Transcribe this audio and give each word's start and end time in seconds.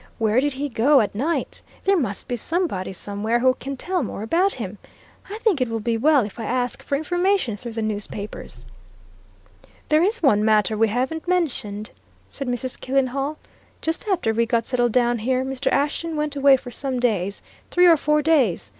Where 0.17 0.39
did 0.39 0.53
he 0.53 0.67
go 0.67 0.99
at 0.99 1.13
night? 1.13 1.61
There 1.83 1.95
must 1.95 2.27
be 2.27 2.35
somebody 2.35 2.91
somewhere 2.91 3.37
who 3.37 3.53
can 3.53 3.77
tell 3.77 4.01
more 4.01 4.23
about 4.23 4.55
him. 4.55 4.79
I 5.29 5.37
think 5.37 5.61
it 5.61 5.69
will 5.69 5.79
be 5.79 5.95
well 5.95 6.25
if 6.25 6.39
I 6.39 6.45
ask 6.45 6.81
for 6.81 6.95
information 6.95 7.55
through 7.55 7.73
the 7.73 7.83
newspapers." 7.83 8.65
"There 9.89 10.01
is 10.01 10.23
one 10.23 10.43
matter 10.43 10.75
we 10.75 10.87
haven't 10.87 11.27
mentioned," 11.27 11.91
said 12.29 12.47
Mrs. 12.47 12.79
Killenhall. 12.79 13.37
"Just 13.79 14.07
after 14.07 14.33
we 14.33 14.47
got 14.47 14.65
settled 14.65 14.91
down 14.91 15.19
here, 15.19 15.43
Mr. 15.45 15.71
Ashton 15.71 16.15
went 16.15 16.35
away 16.35 16.57
for 16.57 16.71
some 16.71 16.99
days 16.99 17.43
three 17.69 17.85
or 17.85 17.95
four 17.95 18.23
days. 18.23 18.69